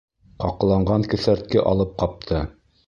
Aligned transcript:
Ҡаҡланған 0.43 1.05
кеҫәртке 1.13 1.63
алып 1.75 1.97
ҡапты. 2.05 2.47